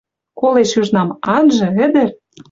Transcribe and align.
Колеш 0.39 0.71
южнам: 0.81 1.09
«Анжы, 1.35 1.67
ӹдӹр! 1.85 2.09